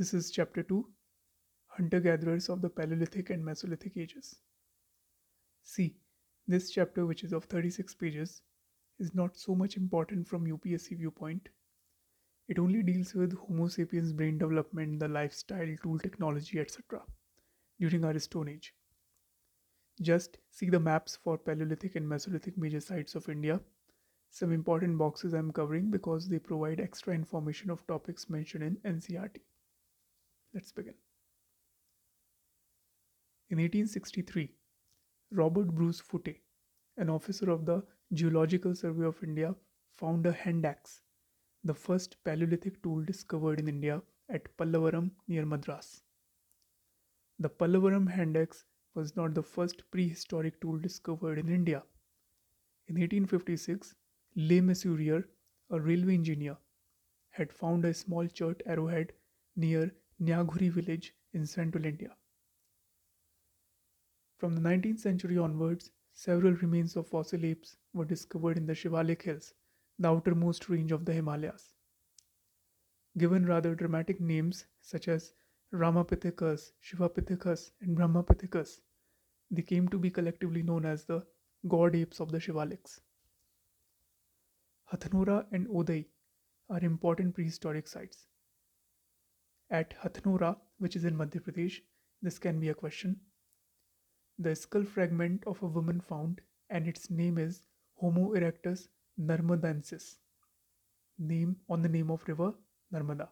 This 0.00 0.14
is 0.14 0.30
chapter 0.30 0.62
2 0.62 0.82
Hunter 1.66 2.00
Gatherers 2.00 2.48
of 2.48 2.62
the 2.62 2.70
Paleolithic 2.70 3.28
and 3.28 3.44
Mesolithic 3.44 3.98
Ages. 3.98 4.36
See, 5.62 5.94
this 6.48 6.70
chapter, 6.70 7.04
which 7.04 7.22
is 7.22 7.34
of 7.34 7.44
36 7.44 7.96
pages, 7.96 8.40
is 8.98 9.14
not 9.14 9.36
so 9.36 9.54
much 9.54 9.76
important 9.76 10.26
from 10.26 10.46
UPSC 10.46 10.96
viewpoint. 10.96 11.50
It 12.48 12.58
only 12.58 12.82
deals 12.82 13.12
with 13.12 13.36
Homo 13.36 13.68
sapiens 13.68 14.14
brain 14.14 14.38
development, 14.38 15.00
the 15.00 15.06
lifestyle, 15.06 15.76
tool 15.82 15.98
technology, 15.98 16.60
etc. 16.60 17.02
during 17.78 18.02
our 18.02 18.18
Stone 18.18 18.48
Age. 18.48 18.74
Just 20.00 20.38
see 20.50 20.70
the 20.70 20.80
maps 20.80 21.18
for 21.22 21.36
Paleolithic 21.36 21.96
and 21.96 22.10
Mesolithic 22.10 22.56
major 22.56 22.80
sites 22.80 23.16
of 23.16 23.28
India. 23.28 23.60
Some 24.30 24.50
important 24.50 24.96
boxes 24.96 25.34
I'm 25.34 25.52
covering 25.52 25.90
because 25.90 26.26
they 26.26 26.38
provide 26.38 26.80
extra 26.80 27.12
information 27.12 27.68
of 27.68 27.86
topics 27.86 28.30
mentioned 28.30 28.64
in 28.64 28.94
NCERT. 28.94 29.36
Let's 30.52 30.72
begin. 30.72 30.94
In 33.50 33.58
1863, 33.58 34.52
Robert 35.32 35.72
Bruce 35.74 36.00
Foote, 36.00 36.40
an 36.96 37.08
officer 37.08 37.50
of 37.50 37.66
the 37.66 37.84
Geological 38.12 38.74
Survey 38.74 39.04
of 39.04 39.22
India, 39.22 39.54
found 39.96 40.26
a 40.26 40.32
hand 40.32 40.66
axe, 40.66 41.02
the 41.62 41.74
first 41.74 42.16
Paleolithic 42.24 42.82
tool 42.82 43.02
discovered 43.04 43.60
in 43.60 43.68
India 43.68 44.02
at 44.28 44.56
Pallavaram 44.56 45.10
near 45.28 45.46
Madras. 45.46 46.02
The 47.38 47.50
Pallavaram 47.50 48.08
hand 48.08 48.36
axe 48.36 48.64
was 48.94 49.14
not 49.14 49.34
the 49.34 49.42
first 49.42 49.88
prehistoric 49.92 50.60
tool 50.60 50.78
discovered 50.78 51.38
in 51.38 51.48
India. 51.48 51.84
In 52.88 52.96
1856, 52.96 53.94
Le 54.34 54.60
Mesurier, 54.60 55.24
a 55.70 55.80
railway 55.80 56.14
engineer, 56.14 56.56
had 57.30 57.52
found 57.52 57.84
a 57.84 57.94
small 57.94 58.26
chert 58.26 58.62
arrowhead 58.66 59.12
near 59.54 59.92
Nyaguri 60.22 60.70
village 60.70 61.14
in 61.32 61.46
central 61.46 61.86
India. 61.86 62.14
From 64.36 64.54
the 64.54 64.60
19th 64.60 64.98
century 64.98 65.38
onwards, 65.38 65.90
several 66.12 66.52
remains 66.52 66.96
of 66.96 67.06
fossil 67.06 67.44
apes 67.44 67.76
were 67.94 68.04
discovered 68.04 68.58
in 68.58 68.66
the 68.66 68.74
Shivalik 68.74 69.22
Hills, 69.22 69.54
the 69.98 70.08
outermost 70.08 70.68
range 70.68 70.92
of 70.92 71.04
the 71.04 71.14
Himalayas. 71.14 71.74
Given 73.16 73.46
rather 73.46 73.74
dramatic 73.74 74.20
names 74.20 74.66
such 74.82 75.08
as 75.08 75.32
Ramapithecus, 75.72 76.72
Shivapithecus, 76.82 77.70
and 77.80 77.96
Brahmapithecus, 77.96 78.80
they 79.50 79.62
came 79.62 79.88
to 79.88 79.98
be 79.98 80.10
collectively 80.10 80.62
known 80.62 80.84
as 80.84 81.04
the 81.04 81.24
god 81.66 81.94
apes 81.94 82.20
of 82.20 82.30
the 82.30 82.38
Shivaliks. 82.38 83.00
Hathnora 84.92 85.46
and 85.52 85.66
Odai 85.68 86.06
are 86.68 86.80
important 86.80 87.34
prehistoric 87.34 87.88
sites. 87.88 88.26
At 89.70 89.94
Hathnora, 90.02 90.56
which 90.78 90.96
is 90.96 91.04
in 91.04 91.16
Madhya 91.16 91.40
Pradesh, 91.40 91.80
this 92.22 92.38
can 92.40 92.58
be 92.58 92.70
a 92.70 92.74
question. 92.74 93.20
The 94.38 94.56
skull 94.56 94.84
fragment 94.84 95.44
of 95.46 95.62
a 95.62 95.66
woman 95.66 96.00
found, 96.00 96.40
and 96.70 96.88
its 96.88 97.08
name 97.08 97.38
is 97.38 97.62
Homo 97.94 98.34
erectus 98.34 98.88
narmadensis, 99.20 100.16
name 101.18 101.56
on 101.68 101.82
the 101.82 101.88
name 101.88 102.10
of 102.10 102.26
river 102.26 102.52
Narmada. 102.92 103.28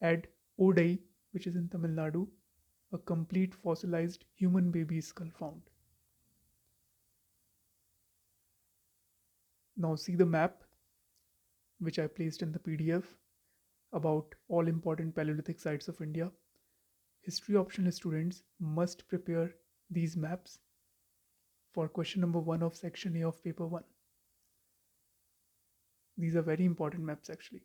At 0.00 0.26
Odai, 0.58 0.98
which 1.30 1.46
is 1.46 1.54
in 1.54 1.68
Tamil 1.68 1.90
Nadu, 1.90 2.26
a 2.92 2.98
complete 2.98 3.54
fossilized 3.54 4.24
human 4.34 4.70
baby 4.70 5.00
skull 5.00 5.28
found. 5.38 5.62
Now 9.76 9.94
see 9.94 10.16
the 10.16 10.26
map 10.26 10.64
which 11.78 11.98
I 11.98 12.06
placed 12.06 12.42
in 12.42 12.50
the 12.52 12.58
PDF 12.58 13.04
about 13.92 14.34
all 14.48 14.68
important 14.68 15.14
Paleolithic 15.14 15.58
sites 15.58 15.88
of 15.88 16.00
India. 16.00 16.30
History 17.22 17.56
optional 17.56 17.92
students 17.92 18.42
must 18.60 19.08
prepare 19.08 19.54
these 19.90 20.16
maps 20.16 20.58
for 21.72 21.88
question 21.88 22.20
number 22.20 22.38
1 22.38 22.62
of 22.62 22.74
section 22.74 23.16
A 23.16 23.28
of 23.28 23.42
paper 23.42 23.66
1. 23.66 23.82
These 26.18 26.36
are 26.36 26.42
very 26.42 26.64
important 26.64 27.04
maps 27.04 27.30
actually. 27.30 27.62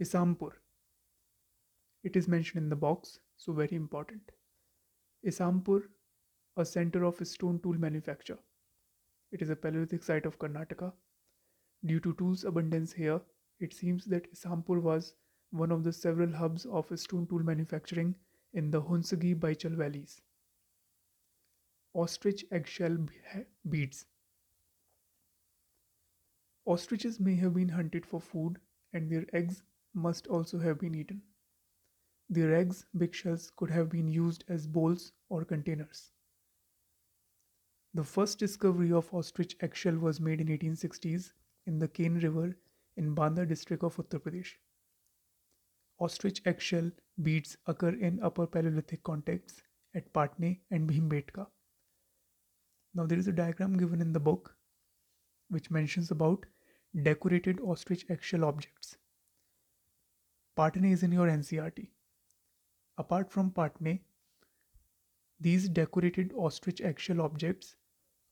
Isampur. 0.00 0.52
It 2.04 2.16
is 2.16 2.28
mentioned 2.28 2.62
in 2.62 2.68
the 2.68 2.76
box, 2.76 3.18
so 3.36 3.52
very 3.52 3.74
important. 3.74 4.30
Isampur, 5.26 5.82
a 6.56 6.64
center 6.64 7.02
of 7.04 7.26
stone 7.26 7.58
tool 7.60 7.74
manufacture. 7.74 8.38
It 9.32 9.42
is 9.42 9.50
a 9.50 9.56
Paleolithic 9.56 10.04
site 10.04 10.24
of 10.24 10.38
Karnataka 10.38 10.92
Due 11.84 12.00
to 12.00 12.12
tools 12.14 12.44
abundance 12.44 12.92
here, 12.92 13.20
it 13.60 13.72
seems 13.72 14.04
that 14.06 14.32
Isampur 14.32 14.80
was 14.82 15.14
one 15.50 15.70
of 15.70 15.84
the 15.84 15.92
several 15.92 16.32
hubs 16.32 16.66
of 16.66 16.98
stone 16.98 17.26
tool 17.26 17.42
manufacturing 17.42 18.14
in 18.52 18.70
the 18.70 18.82
Hunsagi 18.82 19.34
Baichbal 19.34 19.76
valleys. 19.76 20.20
Ostrich 21.94 22.44
eggshell 22.50 22.98
beads. 23.68 24.06
Ostriches 26.66 27.18
may 27.18 27.34
have 27.36 27.54
been 27.54 27.70
hunted 27.70 28.04
for 28.04 28.20
food 28.20 28.58
and 28.92 29.10
their 29.10 29.24
eggs 29.32 29.62
must 29.94 30.26
also 30.26 30.58
have 30.58 30.78
been 30.78 30.94
eaten. 30.94 31.22
Their 32.28 32.54
eggs, 32.54 32.84
big 32.96 33.14
shells, 33.14 33.50
could 33.56 33.70
have 33.70 33.88
been 33.88 34.08
used 34.08 34.44
as 34.48 34.66
bowls 34.66 35.12
or 35.30 35.44
containers. 35.44 36.10
The 37.94 38.04
first 38.04 38.38
discovery 38.38 38.92
of 38.92 39.12
ostrich 39.14 39.56
eggshell 39.60 39.96
was 39.96 40.20
made 40.20 40.40
in 40.42 40.48
1860s 40.48 41.32
in 41.68 41.78
the 41.78 41.88
Ken 41.96 42.18
River 42.24 42.56
in 42.96 43.14
Banda 43.14 43.44
district 43.52 43.84
of 43.88 43.96
Uttar 44.02 44.20
Pradesh. 44.26 44.52
Ostrich 46.06 46.40
eggshell 46.50 46.90
beads 47.22 47.56
occur 47.66 47.94
in 48.08 48.20
Upper 48.28 48.46
Paleolithic 48.46 49.02
contexts 49.02 49.62
at 49.94 50.12
Patne 50.12 50.60
and 50.70 50.88
Bhimbetka. 50.90 51.46
Now 52.94 53.06
there 53.06 53.18
is 53.18 53.28
a 53.28 53.32
diagram 53.40 53.76
given 53.76 54.00
in 54.00 54.12
the 54.12 54.24
book 54.28 54.54
which 55.56 55.70
mentions 55.70 56.10
about 56.10 56.46
decorated 57.08 57.60
ostrich 57.60 58.06
eggshell 58.08 58.44
objects. 58.44 58.96
Patne 60.56 60.92
is 60.92 61.02
in 61.02 61.12
your 61.12 61.28
NCERT. 61.28 61.88
Apart 62.96 63.30
from 63.30 63.50
Patne, 63.50 64.00
these 65.40 65.68
decorated 65.68 66.32
ostrich 66.46 66.80
eggshell 66.80 67.20
objects 67.20 67.76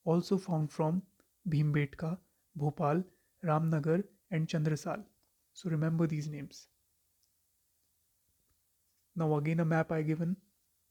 also 0.04 0.38
found 0.38 0.72
from 0.72 1.02
Bhimbetka, 1.48 2.18
Bhopal 2.56 3.04
Ramnagar, 3.46 4.02
and 4.30 4.46
Chandrasal. 4.46 5.04
So 5.52 5.70
remember 5.70 6.06
these 6.06 6.28
names. 6.28 6.68
Now 9.14 9.36
again 9.36 9.60
a 9.60 9.64
map 9.64 9.92
I 9.92 10.02
given 10.02 10.36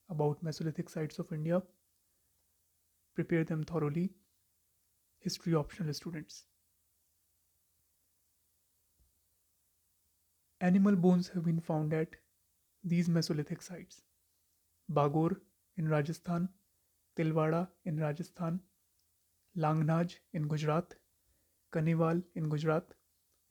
about 0.09 0.43
Mesolithic 0.43 0.89
sites 0.89 1.19
of 1.19 1.31
India. 1.31 1.61
Prepare 3.13 3.43
them 3.43 3.63
thoroughly. 3.63 4.09
History 5.19 5.53
optional 5.53 5.93
students. 5.93 6.43
Animal 10.61 10.95
bones 10.95 11.29
have 11.29 11.45
been 11.45 11.59
found 11.59 11.93
at 11.93 12.16
these 12.83 13.09
Mesolithic 13.09 13.61
sites. 13.61 14.01
Bagor 14.91 15.37
in 15.77 15.89
Rajasthan, 15.89 16.49
Tilwada 17.17 17.67
in 17.83 17.99
Rajasthan, 17.99 18.59
Langnaj 19.57 20.16
in 20.33 20.47
Gujarat, 20.47 20.95
Kanewal 21.75 22.22
in 22.38 22.50
Gujarat, 22.50 22.96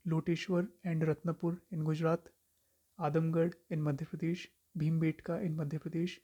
Loteshwar 0.05 0.69
and 0.85 1.05
Ratanpur 1.05 1.61
in 1.73 1.83
Gujarat, 1.85 2.33
Adamgarh 2.99 3.55
in 3.73 3.83
Madhya 3.83 4.05
Pradesh, 4.11 4.49
Bhimbetka 4.77 5.39
in 5.41 5.55
Madhya 5.57 5.79
Pradesh 5.79 6.21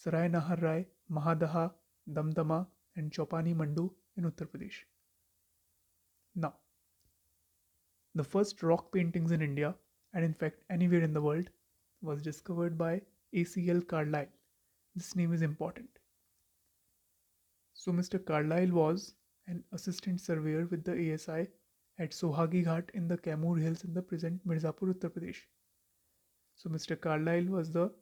Sarai 0.00 0.28
Nahar 0.28 0.58
Rai, 0.60 0.84
Mahadaha, 1.10 1.68
Damdama 2.06 2.64
and 2.98 3.10
Chopani 3.12 3.54
Mando 3.54 3.90
in 4.18 4.26
Uttar 4.26 4.44
Pradesh. 4.46 4.84
ना 6.36 6.52
the 8.14 8.22
first 8.24 8.64
rock 8.64 8.90
paintings 8.92 9.32
in 9.32 9.42
India 9.42 9.74
and 10.14 10.24
in 10.24 10.32
fact 10.40 10.64
any 10.72 10.84
in 10.98 11.12
the 11.12 11.18
world 11.26 11.50
was 12.02 12.24
discovered 12.24 12.76
by 12.76 13.00
A 13.32 13.44
C 13.44 13.68
L 13.70 13.80
Carlyle 13.90 14.28
this 14.96 15.16
name 15.16 15.34
is 15.34 15.44
important 15.44 15.98
so 17.76 17.92
mister 17.92 18.18
Carlyle 18.28 18.72
was 18.72 19.10
an 19.46 19.64
assistant 19.72 20.20
surveyor 20.20 20.66
with 20.66 20.84
the 20.84 21.14
ASI 21.14 21.48
at 21.98 22.10
Sohagi 22.10 22.64
Ghat 22.64 22.90
in 22.94 23.08
the 23.08 23.18
Kaimur 23.18 23.60
Hills 23.60 23.84
in 23.84 23.94
the 23.94 24.02
present 24.02 24.46
Mirzapur, 24.46 24.92
Uttar 24.94 25.10
Pradesh. 25.10 25.42
So 26.56 26.70
Mr. 26.70 26.96
Carlleyle 26.96 27.48
was 27.48 27.70
the 27.70 27.92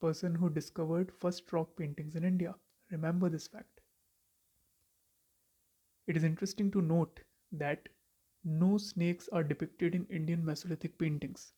person 0.00 0.34
who 0.34 0.50
discovered 0.50 1.12
first 1.12 1.52
rock 1.52 1.76
paintings 1.76 2.14
in 2.16 2.24
India. 2.24 2.54
Remember 2.90 3.28
this 3.28 3.46
fact. 3.46 3.80
It 6.06 6.16
is 6.16 6.24
interesting 6.24 6.70
to 6.72 6.82
note 6.82 7.20
that 7.52 7.88
no 8.44 8.78
snakes 8.78 9.28
are 9.32 9.44
depicted 9.44 9.94
in 9.94 10.06
Indian 10.06 10.42
Mesolithic 10.42 10.98
paintings. 10.98 11.52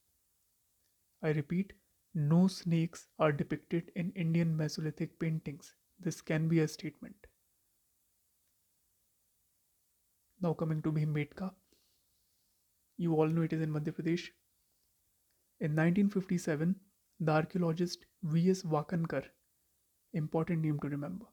I 1.23 1.31
repeat, 1.31 1.73
no 2.15 2.49
snakes 2.49 3.07
are 3.19 3.33
depicted 3.33 3.91
in 3.95 4.13
Indian 4.13 4.57
Mesolithic 4.57 5.19
paintings. 5.19 5.75
This 6.01 6.21
can 6.21 6.49
be 6.49 6.61
a 6.61 6.69
statement. 6.69 7.12
Now 10.43 10.55
coming 10.55 10.83
to 10.83 10.91
Bhimbetka. 10.91 11.53
You 12.97 13.15
all 13.15 13.29
know 13.29 13.43
it 13.43 13.53
is 13.53 13.63
in 13.63 13.73
Madhya 13.73 13.93
Pradesh. 13.93 14.31
In 15.61 15.77
1957, 15.77 16.75
the 17.21 17.31
archaeologist 17.31 18.07
V.S. 18.25 18.65
Wakankar, 18.65 19.23
important 20.13 20.63
name 20.63 20.81
to 20.81 20.89
remember. 20.89 21.27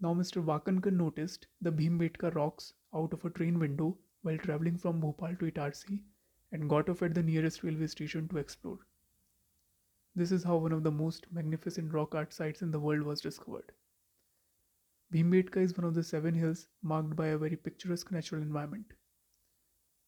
Now, 0.00 0.14
Mr. 0.14 0.44
Wakankar 0.44 0.92
noticed 0.92 1.48
the 1.60 1.72
Bhimbetka 1.72 2.32
rocks 2.36 2.74
out 2.94 3.12
of 3.12 3.24
a 3.24 3.30
train 3.30 3.58
window 3.58 3.98
while 4.22 4.38
traveling 4.38 4.78
from 4.78 5.00
Bhopal 5.00 5.34
to 5.40 5.50
Itarsi 5.50 6.04
and 6.52 6.70
got 6.70 6.88
off 6.88 7.02
at 7.02 7.14
the 7.14 7.24
nearest 7.24 7.64
railway 7.64 7.88
station 7.88 8.28
to 8.28 8.38
explore. 8.38 8.78
This 10.14 10.30
is 10.30 10.44
how 10.44 10.58
one 10.58 10.70
of 10.70 10.84
the 10.84 10.92
most 10.92 11.26
magnificent 11.32 11.92
rock 11.92 12.14
art 12.14 12.32
sites 12.32 12.62
in 12.62 12.70
the 12.70 12.78
world 12.78 13.02
was 13.02 13.20
discovered. 13.20 13.72
Bhimbetka 15.14 15.58
is 15.58 15.76
one 15.78 15.86
of 15.86 15.94
the 15.94 16.02
seven 16.02 16.34
hills 16.34 16.66
marked 16.82 17.14
by 17.14 17.28
a 17.28 17.38
very 17.38 17.56
picturesque 17.56 18.10
natural 18.10 18.42
environment. 18.42 18.94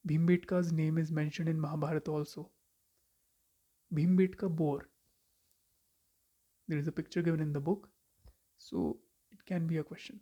Bhimbetka's 0.08 0.72
name 0.72 0.98
is 0.98 1.12
mentioned 1.12 1.48
in 1.48 1.60
Mahabharata 1.60 2.10
also. 2.10 2.50
Bhimbetka 3.94 4.48
boar. 4.48 4.88
There 6.66 6.78
is 6.78 6.88
a 6.88 6.92
picture 6.92 7.22
given 7.22 7.40
in 7.40 7.52
the 7.52 7.60
book, 7.60 7.88
so 8.58 8.96
it 9.30 9.46
can 9.46 9.68
be 9.68 9.76
a 9.76 9.84
question. 9.84 10.18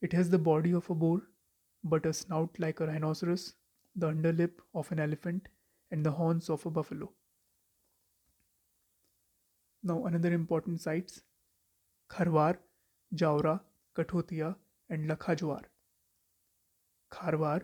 It 0.00 0.12
has 0.12 0.30
the 0.30 0.38
body 0.38 0.72
of 0.72 0.88
a 0.88 0.94
boar, 0.94 1.22
but 1.82 2.06
a 2.06 2.12
snout 2.12 2.50
like 2.58 2.78
a 2.78 2.86
rhinoceros, 2.86 3.54
the 3.96 4.12
underlip 4.12 4.60
of 4.74 4.92
an 4.92 5.00
elephant, 5.00 5.48
and 5.90 6.06
the 6.06 6.12
horns 6.12 6.48
of 6.48 6.64
a 6.66 6.70
buffalo. 6.70 7.10
Now, 9.82 10.04
another 10.06 10.32
important 10.32 10.80
sites 10.80 11.22
Kharwar, 12.08 12.58
Jaora, 13.14 13.60
Kathotia, 13.96 14.54
and 14.88 15.08
Lakhajwar. 15.10 15.62
Kharwar, 17.12 17.62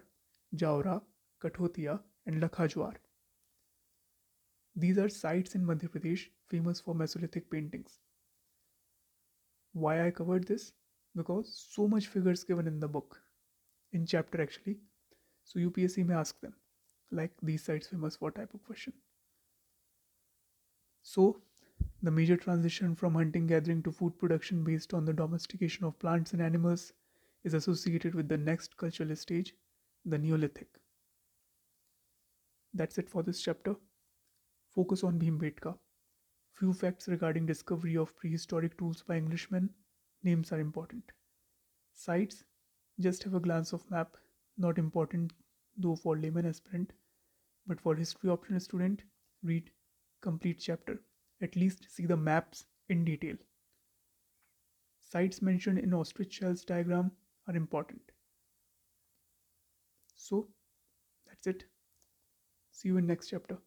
Jaora, 0.55 1.01
Kathotia, 1.43 2.01
and 2.27 2.43
Lakhajwar. 2.43 2.95
These 4.75 4.99
are 4.99 5.09
sites 5.09 5.55
in 5.55 5.65
Madhya 5.65 5.89
Pradesh 5.89 6.27
famous 6.49 6.81
for 6.81 6.95
Mesolithic 6.95 7.49
paintings. 7.51 7.99
Why 9.73 10.07
I 10.07 10.11
covered 10.11 10.47
this? 10.47 10.73
Because 11.15 11.67
so 11.71 11.87
much 11.89 12.09
figures 12.09 12.45
given 12.45 12.67
in 12.67 12.81
the 12.81 12.89
book, 12.89 13.21
in 13.93 14.05
chapter 14.05 14.43
actually. 14.43 14.77
So 15.45 15.61
UPSC 15.61 16.05
may 16.05 16.15
ask 16.15 16.41
them, 16.41 16.55
like 17.11 17.31
these 17.43 17.63
sites 17.63 17.87
famous 17.87 18.17
for 18.17 18.31
type 18.31 18.53
of 18.53 18.65
question. 18.65 18.93
So 21.03 21.41
the 22.03 22.11
major 22.11 22.37
transition 22.37 22.95
from 22.95 23.15
hunting 23.15 23.47
gathering 23.47 23.83
to 23.83 23.93
food 23.93 24.19
production 24.19 24.63
based 24.65 24.95
on 24.95 25.05
the 25.05 25.13
domestication 25.13 25.85
of 25.85 25.99
plants 25.99 26.33
and 26.33 26.43
animals 26.43 26.93
is 27.45 27.55
associated 27.55 28.15
with 28.15 28.29
the 28.29 28.39
next 28.39 28.77
cultural 28.77 29.15
stage, 29.17 29.55
the 30.05 30.19
Neolithic. 30.19 30.69
That's 32.75 32.99
it 32.99 33.09
for 33.09 33.23
this 33.23 33.43
chapter. 33.43 33.77
Focus 34.75 35.03
on 35.03 35.19
Bhimbetka. 35.19 35.79
Few 36.55 36.73
facts 36.73 37.09
regarding 37.09 37.47
discovery 37.47 37.97
of 37.97 38.17
prehistoric 38.17 38.79
tools 38.79 39.03
by 39.03 39.17
Englishmen. 39.17 39.71
Names 40.23 40.53
are 40.53 40.61
important. 40.61 41.05
Sites, 41.95 42.45
just 43.01 43.23
have 43.23 43.35
a 43.35 43.41
glance 43.41 43.73
of 43.73 43.91
map, 43.91 44.17
not 44.59 44.79
important 44.79 45.33
though 45.77 45.97
for 45.97 46.17
layman 46.17 46.47
aspirant, 46.47 46.93
but 47.67 47.81
for 47.81 47.95
history 47.95 48.31
option 48.31 48.61
student, 48.61 49.03
read 49.43 49.71
complete 50.21 50.59
chapter. 50.61 51.01
At 51.43 51.57
least 51.57 51.87
see 51.91 52.07
the 52.07 52.17
maps 52.17 52.65
in 52.89 53.05
detail. 53.05 53.37
Sites 55.01 55.43
mentioned 55.43 55.79
in 55.79 55.95
ostrich 55.95 56.33
shells 56.33 56.65
diagram 56.65 57.13
are 57.47 57.57
important. 57.57 58.01
So 60.15 60.49
that's 61.27 61.47
it. 61.47 61.65
See 62.73 62.89
you 62.89 62.97
in 62.97 63.07
next 63.07 63.29
chapter. 63.29 63.59